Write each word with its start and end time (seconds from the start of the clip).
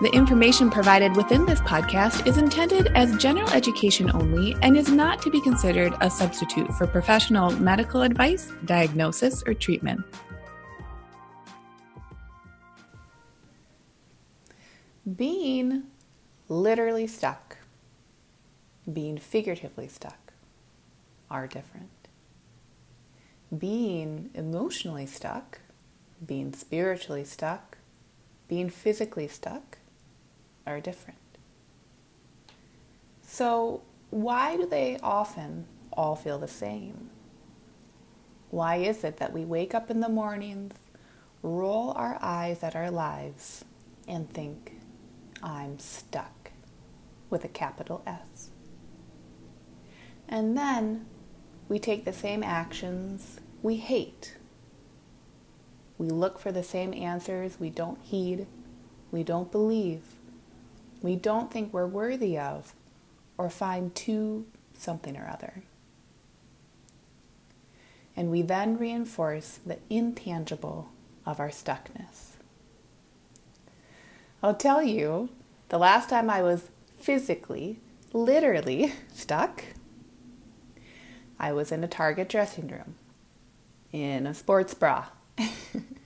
The 0.00 0.10
information 0.14 0.70
provided 0.70 1.14
within 1.14 1.44
this 1.44 1.60
podcast 1.60 2.26
is 2.26 2.38
intended 2.38 2.86
as 2.94 3.18
general 3.18 3.50
education 3.50 4.10
only 4.14 4.56
and 4.62 4.74
is 4.74 4.88
not 4.88 5.20
to 5.20 5.30
be 5.30 5.42
considered 5.42 5.92
a 6.00 6.08
substitute 6.08 6.72
for 6.72 6.86
professional 6.86 7.50
medical 7.60 8.00
advice, 8.00 8.50
diagnosis, 8.64 9.42
or 9.46 9.52
treatment. 9.52 10.00
Being 15.16 15.82
literally 16.48 17.06
stuck, 17.06 17.58
being 18.90 19.18
figuratively 19.18 19.88
stuck 19.88 20.32
are 21.30 21.46
different. 21.46 21.90
Being 23.56 24.30
emotionally 24.32 25.04
stuck, 25.04 25.60
being 26.26 26.54
spiritually 26.54 27.24
stuck, 27.26 27.76
being 28.48 28.70
physically 28.70 29.28
stuck 29.28 29.76
are 30.66 30.80
different. 30.80 31.18
So, 33.22 33.82
why 34.10 34.56
do 34.56 34.66
they 34.66 34.98
often 35.02 35.66
all 35.92 36.16
feel 36.16 36.38
the 36.38 36.48
same? 36.48 37.10
Why 38.50 38.76
is 38.76 39.04
it 39.04 39.18
that 39.18 39.32
we 39.32 39.44
wake 39.44 39.74
up 39.74 39.90
in 39.90 40.00
the 40.00 40.08
mornings, 40.08 40.74
roll 41.42 41.92
our 41.92 42.18
eyes 42.20 42.62
at 42.62 42.74
our 42.74 42.90
lives, 42.90 43.64
and 44.08 44.28
think, 44.28 44.80
I'm 45.42 45.78
stuck 45.78 46.50
with 47.30 47.44
a 47.44 47.48
capital 47.48 48.02
S? 48.06 48.50
And 50.28 50.56
then 50.56 51.06
we 51.68 51.78
take 51.78 52.04
the 52.04 52.12
same 52.12 52.42
actions 52.42 53.38
we 53.62 53.76
hate. 53.76 54.36
We 55.98 56.08
look 56.08 56.38
for 56.38 56.50
the 56.50 56.62
same 56.62 56.92
answers 56.94 57.60
we 57.60 57.70
don't 57.70 58.00
heed, 58.02 58.46
we 59.12 59.22
don't 59.22 59.52
believe, 59.52 60.02
we 61.02 61.16
don't 61.16 61.50
think 61.50 61.72
we're 61.72 61.86
worthy 61.86 62.38
of 62.38 62.74
or 63.38 63.48
find 63.48 63.94
to 63.94 64.46
something 64.74 65.16
or 65.16 65.28
other. 65.28 65.62
And 68.16 68.30
we 68.30 68.42
then 68.42 68.76
reinforce 68.76 69.60
the 69.64 69.78
intangible 69.88 70.90
of 71.24 71.40
our 71.40 71.48
stuckness. 71.48 72.36
I'll 74.42 74.54
tell 74.54 74.82
you, 74.82 75.30
the 75.68 75.78
last 75.78 76.08
time 76.08 76.28
I 76.28 76.42
was 76.42 76.70
physically, 76.98 77.78
literally 78.12 78.92
stuck, 79.12 79.64
I 81.38 81.52
was 81.52 81.72
in 81.72 81.82
a 81.82 81.88
Target 81.88 82.28
dressing 82.28 82.68
room 82.68 82.96
in 83.92 84.26
a 84.26 84.34
sports 84.34 84.74
bra. 84.74 85.06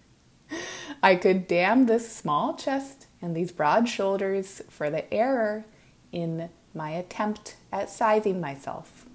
I 1.02 1.16
could 1.16 1.48
damn 1.48 1.86
this 1.86 2.14
small 2.14 2.54
chest 2.54 3.01
and 3.22 3.34
these 3.34 3.52
broad 3.52 3.88
shoulders 3.88 4.60
for 4.68 4.90
the 4.90 5.12
error 5.14 5.64
in 6.10 6.50
my 6.74 6.90
attempt 6.90 7.56
at 7.72 7.88
sizing 7.88 8.40
myself. 8.40 9.06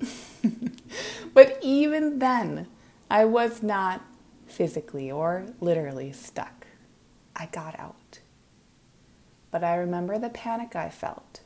but 1.33 1.59
even 1.61 2.19
then, 2.19 2.67
I 3.11 3.25
was 3.25 3.61
not 3.61 4.01
physically 4.47 5.11
or 5.11 5.47
literally 5.59 6.11
stuck. 6.13 6.67
I 7.35 7.47
got 7.47 7.79
out. 7.79 8.19
But 9.51 9.63
I 9.63 9.75
remember 9.75 10.17
the 10.17 10.29
panic 10.29 10.75
I 10.75 10.89
felt. 10.89 11.41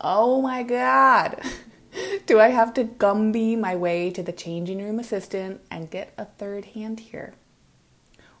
Oh 0.00 0.40
my 0.40 0.62
God! 0.62 1.40
Do 2.26 2.38
I 2.38 2.48
have 2.48 2.74
to 2.74 2.84
Gumby 2.84 3.58
my 3.58 3.74
way 3.74 4.10
to 4.10 4.22
the 4.22 4.32
changing 4.32 4.82
room 4.82 4.98
assistant 4.98 5.60
and 5.70 5.90
get 5.90 6.12
a 6.16 6.26
third 6.26 6.66
hand 6.66 7.00
here? 7.00 7.34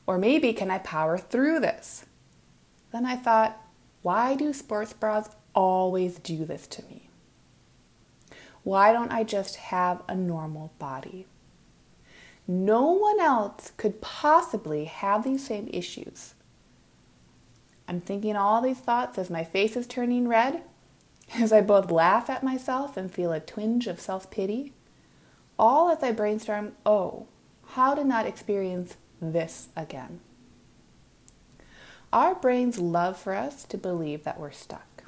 Or 0.06 0.18
maybe 0.18 0.52
can 0.52 0.70
I 0.70 0.78
power 0.78 1.18
through 1.18 1.60
this? 1.60 2.04
Then 2.92 3.04
I 3.04 3.16
thought, 3.16 3.60
why 4.02 4.34
do 4.34 4.52
sports 4.52 4.92
bras 4.92 5.30
always 5.54 6.18
do 6.18 6.44
this 6.44 6.66
to 6.68 6.84
me? 6.84 7.08
Why 8.62 8.92
don't 8.92 9.12
I 9.12 9.24
just 9.24 9.56
have 9.56 10.02
a 10.08 10.14
normal 10.14 10.72
body? 10.78 11.26
No 12.46 12.90
one 12.90 13.20
else 13.20 13.72
could 13.76 14.00
possibly 14.00 14.86
have 14.86 15.22
these 15.22 15.46
same 15.46 15.68
issues. 15.72 16.34
I'm 17.86 18.00
thinking 18.00 18.36
all 18.36 18.60
these 18.60 18.78
thoughts 18.78 19.18
as 19.18 19.30
my 19.30 19.44
face 19.44 19.76
is 19.76 19.86
turning 19.86 20.28
red, 20.28 20.62
as 21.34 21.52
I 21.52 21.60
both 21.60 21.90
laugh 21.90 22.30
at 22.30 22.42
myself 22.42 22.96
and 22.96 23.12
feel 23.12 23.32
a 23.32 23.40
twinge 23.40 23.86
of 23.86 24.00
self 24.00 24.30
pity, 24.30 24.72
all 25.58 25.90
as 25.90 26.02
I 26.02 26.12
brainstorm, 26.12 26.72
oh, 26.86 27.26
how 27.68 27.94
to 27.94 28.04
not 28.04 28.26
experience 28.26 28.96
this 29.20 29.68
again. 29.76 30.20
Our 32.12 32.34
brains 32.34 32.78
love 32.78 33.18
for 33.18 33.34
us 33.34 33.64
to 33.64 33.76
believe 33.76 34.24
that 34.24 34.40
we're 34.40 34.50
stuck. 34.50 35.04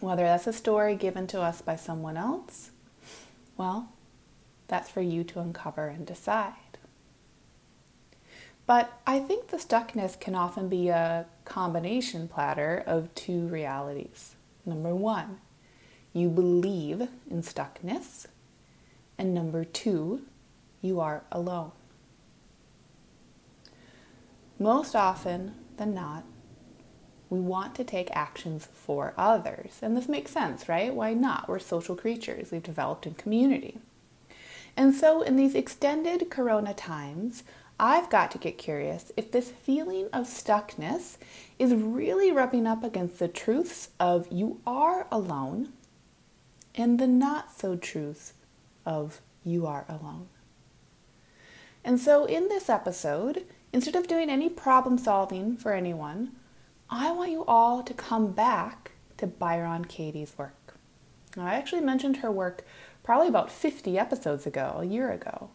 Whether 0.00 0.24
that's 0.24 0.46
a 0.46 0.52
story 0.52 0.94
given 0.94 1.26
to 1.28 1.40
us 1.40 1.62
by 1.62 1.76
someone 1.76 2.16
else, 2.16 2.70
well, 3.56 3.90
that's 4.68 4.90
for 4.90 5.00
you 5.00 5.24
to 5.24 5.40
uncover 5.40 5.88
and 5.88 6.06
decide. 6.06 6.52
But 8.66 9.00
I 9.06 9.18
think 9.20 9.48
the 9.48 9.56
stuckness 9.56 10.20
can 10.20 10.34
often 10.34 10.68
be 10.68 10.90
a 10.90 11.24
combination 11.46 12.28
platter 12.28 12.82
of 12.86 13.14
two 13.14 13.48
realities. 13.48 14.34
Number 14.66 14.94
one, 14.94 15.38
you 16.12 16.28
believe 16.28 17.08
in 17.30 17.42
stuckness. 17.42 18.26
And 19.16 19.34
number 19.34 19.64
two, 19.64 20.22
you 20.82 21.00
are 21.00 21.22
alone. 21.32 21.72
Most 24.58 24.96
often 24.96 25.54
than 25.76 25.94
not, 25.94 26.24
we 27.30 27.38
want 27.38 27.74
to 27.76 27.84
take 27.84 28.10
actions 28.12 28.66
for 28.72 29.14
others. 29.16 29.78
And 29.82 29.96
this 29.96 30.08
makes 30.08 30.32
sense, 30.32 30.68
right? 30.68 30.94
Why 30.94 31.14
not? 31.14 31.48
We're 31.48 31.58
social 31.58 31.94
creatures, 31.94 32.50
we've 32.50 32.62
developed 32.62 33.06
in 33.06 33.14
community. 33.14 33.78
And 34.76 34.94
so, 34.94 35.22
in 35.22 35.36
these 35.36 35.54
extended 35.54 36.30
corona 36.30 36.72
times, 36.72 37.42
I've 37.80 38.10
got 38.10 38.30
to 38.32 38.38
get 38.38 38.58
curious 38.58 39.12
if 39.16 39.30
this 39.30 39.50
feeling 39.50 40.08
of 40.12 40.26
stuckness 40.26 41.16
is 41.58 41.74
really 41.74 42.32
rubbing 42.32 42.66
up 42.66 42.82
against 42.82 43.18
the 43.18 43.28
truths 43.28 43.90
of 44.00 44.26
you 44.32 44.60
are 44.66 45.06
alone 45.12 45.72
and 46.74 46.98
the 46.98 47.06
not 47.06 47.56
so 47.56 47.76
truths 47.76 48.32
of 48.86 49.20
you 49.44 49.66
are 49.66 49.84
alone. 49.88 50.28
And 51.84 52.00
so, 52.00 52.24
in 52.24 52.48
this 52.48 52.68
episode, 52.68 53.44
Instead 53.72 53.96
of 53.96 54.08
doing 54.08 54.30
any 54.30 54.48
problem 54.48 54.96
solving 54.96 55.56
for 55.56 55.72
anyone, 55.72 56.32
I 56.88 57.12
want 57.12 57.30
you 57.30 57.44
all 57.44 57.82
to 57.82 57.92
come 57.92 58.32
back 58.32 58.92
to 59.18 59.26
Byron 59.26 59.84
Katie's 59.84 60.32
work. 60.38 60.74
Now, 61.36 61.46
I 61.46 61.54
actually 61.54 61.82
mentioned 61.82 62.18
her 62.18 62.32
work 62.32 62.64
probably 63.02 63.28
about 63.28 63.50
50 63.50 63.98
episodes 63.98 64.46
ago, 64.46 64.76
a 64.78 64.86
year 64.86 65.10
ago. 65.12 65.50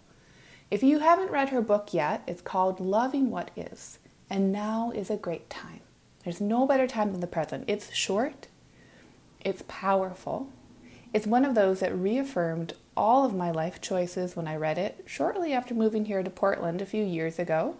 If 0.69 0.83
you 0.83 1.00
haven't 1.00 1.31
read 1.31 1.50
her 1.50 1.62
book 1.62 1.92
yet, 1.92 2.21
it's 2.27 2.42
called 2.42 2.80
Loving 2.80 3.31
What 3.31 3.50
Is, 3.56 3.98
and 4.30 4.51
now 4.51 4.92
is 4.94 5.09
a 5.09 5.18
great 5.18 5.50
time. 5.50 5.81
There's 6.24 6.39
no 6.39 6.68
better 6.68 6.88
time 6.88 7.12
than 7.12 7.21
the 7.21 7.27
present. 7.27 7.66
It's 7.68 7.94
short, 7.94 8.48
it's 9.42 9.63
powerful. 9.68 10.50
It's 11.13 11.27
one 11.27 11.45
of 11.45 11.56
those 11.56 11.80
that 11.80 11.95
reaffirmed 11.95 12.74
all 12.95 13.25
of 13.25 13.36
my 13.36 13.50
life 13.50 13.81
choices 13.81 14.36
when 14.36 14.48
I 14.48 14.56
read 14.56 14.77
it 14.77 15.04
shortly 15.07 15.51
after 15.51 15.74
moving 15.74 16.06
here 16.06 16.21
to 16.21 16.30
Portland 16.30 16.81
a 16.81 16.86
few 16.86 17.04
years 17.04 17.39
ago 17.39 17.75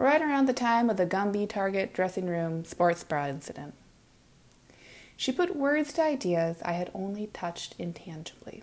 right 0.00 0.22
around 0.22 0.46
the 0.46 0.54
time 0.54 0.88
of 0.88 0.96
the 0.96 1.04
Gumby 1.04 1.46
Target 1.46 1.92
dressing 1.92 2.26
room 2.26 2.64
sports 2.64 3.04
bra 3.04 3.26
incident. 3.26 3.74
She 5.14 5.30
put 5.30 5.54
words 5.54 5.92
to 5.92 6.02
ideas 6.02 6.56
I 6.64 6.72
had 6.72 6.90
only 6.94 7.26
touched 7.26 7.74
intangibly. 7.78 8.62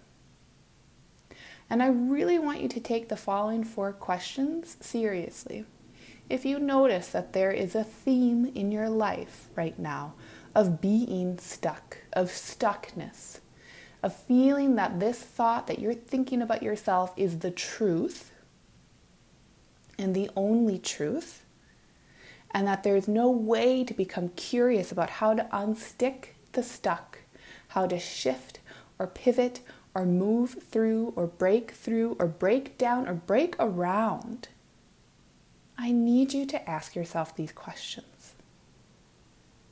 And 1.69 1.83
I 1.83 1.89
really 1.89 2.39
want 2.39 2.61
you 2.61 2.67
to 2.69 2.79
take 2.79 3.09
the 3.09 3.15
following 3.15 3.63
four 3.63 3.93
questions 3.93 4.77
seriously. 4.81 5.65
If 6.27 6.43
you 6.43 6.57
notice 6.57 7.09
that 7.09 7.33
there 7.33 7.51
is 7.51 7.75
a 7.75 7.83
theme 7.83 8.51
in 8.55 8.71
your 8.71 8.89
life 8.89 9.49
right 9.55 9.77
now 9.77 10.15
of 10.55 10.81
being 10.81 11.37
stuck, 11.37 11.99
of 12.13 12.29
stuckness, 12.29 13.41
of 14.01 14.15
feeling 14.15 14.73
that 14.75 14.99
this 14.99 15.19
thought 15.19 15.67
that 15.67 15.77
you're 15.77 15.93
thinking 15.93 16.41
about 16.41 16.63
yourself 16.63 17.13
is 17.15 17.39
the 17.39 17.51
truth 17.51 18.31
and 19.97 20.15
the 20.15 20.29
only 20.35 20.77
truth, 20.77 21.43
and 22.51 22.67
that 22.67 22.83
there's 22.83 23.07
no 23.07 23.29
way 23.29 23.83
to 23.83 23.93
become 23.93 24.29
curious 24.29 24.91
about 24.91 25.09
how 25.09 25.33
to 25.33 25.43
unstick 25.51 26.29
the 26.53 26.63
stuck, 26.63 27.19
how 27.69 27.85
to 27.87 27.99
shift 27.99 28.59
or 28.99 29.07
pivot 29.07 29.61
or 29.97 30.05
move 30.05 30.57
through 30.69 31.11
or 31.15 31.25
break 31.25 31.71
through 31.71 32.15
or 32.19 32.27
break 32.27 32.77
down 32.77 33.07
or 33.07 33.13
break 33.13 33.55
around, 33.59 34.47
I 35.75 35.91
need 35.91 36.33
you 36.33 36.45
to 36.45 36.69
ask 36.69 36.95
yourself 36.95 37.35
these 37.35 37.51
questions. 37.51 38.33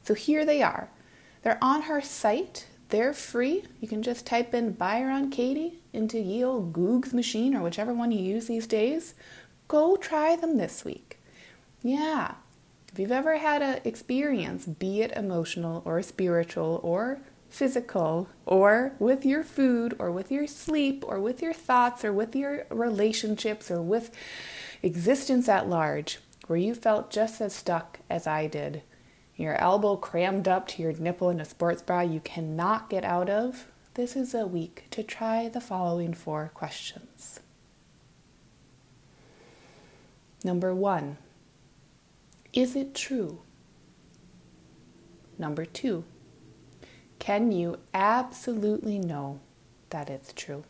So 0.03 0.15
here 0.15 0.43
they 0.43 0.63
are. 0.63 0.89
They're 1.43 1.59
on 1.61 1.83
her 1.83 2.01
site. 2.01 2.67
They're 2.89 3.13
free. 3.13 3.65
You 3.79 3.87
can 3.87 4.01
just 4.01 4.25
type 4.25 4.53
in 4.53 4.71
Byron 4.71 5.29
Katie 5.29 5.79
into 5.93 6.19
ye 6.19 6.43
old 6.43 6.73
Goog's 6.73 7.13
machine 7.13 7.55
or 7.55 7.61
whichever 7.61 7.93
one 7.93 8.11
you 8.11 8.19
use 8.19 8.47
these 8.47 8.65
days. 8.65 9.13
Go 9.67 9.95
try 9.95 10.35
them 10.35 10.57
this 10.57 10.85
week. 10.85 11.19
Yeah. 11.81 12.35
If 12.91 12.99
you've 12.99 13.11
ever 13.11 13.37
had 13.37 13.61
an 13.61 13.81
experience, 13.83 14.65
be 14.65 15.01
it 15.01 15.11
emotional 15.11 15.81
or 15.85 16.01
spiritual 16.01 16.79
or 16.83 17.19
physical, 17.49 18.27
or 18.45 18.93
with 18.99 19.25
your 19.25 19.43
food, 19.43 19.95
or 19.97 20.11
with 20.11 20.29
your 20.29 20.45
sleep, 20.45 21.05
or 21.07 21.19
with 21.21 21.41
your 21.41 21.53
thoughts, 21.53 22.03
or 22.03 22.11
with 22.11 22.35
your 22.35 22.65
relationships, 22.69 23.71
or 23.71 23.81
with 23.81 24.11
existence 24.83 25.47
at 25.47 25.69
large, 25.69 26.19
where 26.47 26.59
you 26.59 26.75
felt 26.75 27.11
just 27.11 27.39
as 27.39 27.55
stuck 27.55 27.99
as 28.09 28.27
I 28.27 28.47
did, 28.47 28.83
your 29.37 29.55
elbow 29.55 29.95
crammed 29.95 30.47
up 30.47 30.67
to 30.69 30.81
your 30.81 30.93
nipple 30.93 31.29
in 31.29 31.39
a 31.39 31.45
sports 31.45 31.81
bra 31.81 32.01
you 32.01 32.19
cannot 32.19 32.89
get 32.89 33.05
out 33.05 33.29
of, 33.29 33.67
this 33.93 34.17
is 34.17 34.33
a 34.33 34.45
week 34.45 34.85
to 34.91 35.03
try 35.03 35.47
the 35.47 35.61
following 35.61 36.13
four 36.13 36.51
questions. 36.53 37.39
Number 40.45 40.75
one, 40.75 41.17
is 42.53 42.75
it 42.75 42.93
true? 42.93 43.41
Number 45.39 45.65
two, 45.65 46.03
can 47.17 47.51
you 47.51 47.79
absolutely 47.95 48.99
know 48.99 49.39
that 49.89 50.07
it's 50.07 50.31
true? 50.33 50.63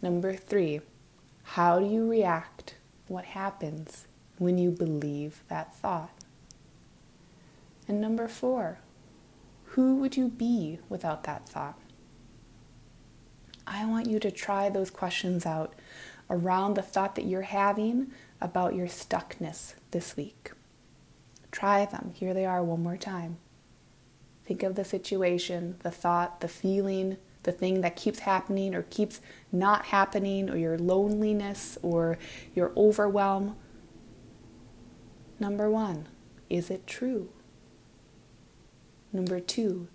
Number 0.00 0.32
three, 0.34 0.80
how 1.42 1.80
do 1.80 1.84
you 1.84 2.08
react? 2.08 2.76
What 3.08 3.26
happens 3.26 4.06
when 4.38 4.56
you 4.56 4.70
believe 4.70 5.42
that 5.48 5.76
thought? 5.76 6.14
And 7.86 8.00
number 8.00 8.26
four, 8.26 8.78
who 9.72 9.96
would 9.96 10.16
you 10.16 10.28
be 10.28 10.78
without 10.88 11.24
that 11.24 11.46
thought? 11.46 11.78
I 13.66 13.84
want 13.84 14.06
you 14.06 14.18
to 14.20 14.30
try 14.30 14.70
those 14.70 14.88
questions 14.88 15.44
out 15.44 15.74
around 16.30 16.74
the 16.74 16.82
thought 16.82 17.14
that 17.14 17.24
you're 17.24 17.42
having 17.42 18.12
about 18.40 18.74
your 18.74 18.86
stuckness 18.86 19.74
this 19.90 20.16
week. 20.16 20.52
Try 21.50 21.86
them. 21.86 22.12
Here 22.14 22.34
they 22.34 22.44
are 22.44 22.62
one 22.62 22.82
more 22.82 22.96
time. 22.96 23.38
Think 24.44 24.62
of 24.62 24.74
the 24.74 24.84
situation, 24.84 25.76
the 25.82 25.90
thought, 25.90 26.40
the 26.40 26.48
feeling, 26.48 27.16
the 27.42 27.52
thing 27.52 27.80
that 27.80 27.96
keeps 27.96 28.20
happening 28.20 28.74
or 28.74 28.82
keeps 28.82 29.20
not 29.52 29.86
happening, 29.86 30.50
or 30.50 30.56
your 30.56 30.78
loneliness 30.78 31.78
or 31.82 32.18
your 32.54 32.72
overwhelm. 32.76 33.56
Number 35.40 35.70
one, 35.70 36.08
is 36.50 36.70
it 36.70 36.86
true? 36.86 37.30
Number 39.12 39.40
two, 39.40 39.88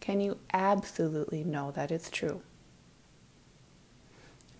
can 0.00 0.20
you 0.20 0.38
absolutely 0.52 1.42
know 1.42 1.70
that 1.72 1.90
it's 1.90 2.10
true? 2.10 2.42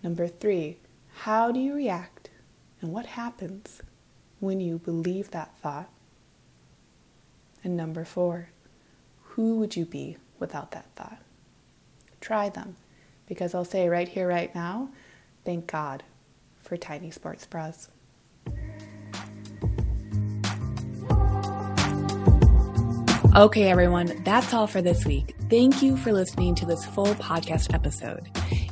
Number 0.03 0.27
three, 0.27 0.77
how 1.19 1.51
do 1.51 1.59
you 1.59 1.73
react 1.73 2.29
and 2.81 2.91
what 2.91 3.05
happens 3.05 3.81
when 4.39 4.59
you 4.59 4.77
believe 4.77 5.31
that 5.31 5.57
thought? 5.57 5.89
And 7.63 7.75
number 7.75 8.05
four, 8.05 8.49
who 9.23 9.57
would 9.57 9.75
you 9.75 9.85
be 9.85 10.17
without 10.39 10.71
that 10.71 10.85
thought? 10.95 11.17
Try 12.19 12.49
them 12.49 12.75
because 13.27 13.55
I'll 13.55 13.65
say 13.65 13.89
right 13.89 14.07
here, 14.07 14.27
right 14.27 14.53
now, 14.53 14.89
thank 15.45 15.67
God 15.67 16.03
for 16.61 16.77
tiny 16.77 17.11
sports 17.11 17.45
bras. 17.45 17.89
Okay, 23.35 23.69
everyone, 23.69 24.21
that's 24.23 24.53
all 24.53 24.67
for 24.67 24.81
this 24.81 25.05
week. 25.05 25.35
Thank 25.49 25.81
you 25.81 25.97
for 25.97 26.13
listening 26.13 26.55
to 26.55 26.65
this 26.65 26.85
full 26.85 27.15
podcast 27.15 27.73
episode. 27.73 28.29